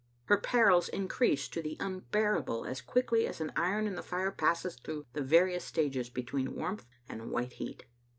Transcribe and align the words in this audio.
Her 0.23 0.37
perils 0.39 0.89
increased 0.89 1.53
to 1.53 1.61
the 1.61 1.77
unbearable 1.79 2.65
as 2.65 2.81
quickly 2.81 3.27
as 3.27 3.39
an 3.39 3.51
iron 3.55 3.85
in 3.85 3.93
the 3.93 4.01
fire 4.01 4.31
passes 4.31 4.75
through 4.75 5.05
the 5.13 5.21
various 5.21 5.63
stages 5.63 6.09
between 6.09 6.55
warmth 6.55 6.87
and 7.07 7.29
white 7.29 7.53
heat. 7.53 7.85